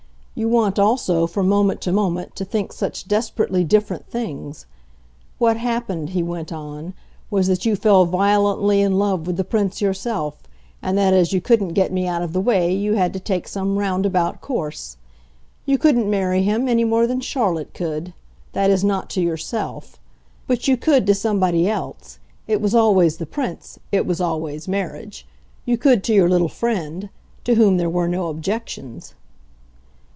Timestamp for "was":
7.29-7.47, 22.61-22.73, 24.07-24.19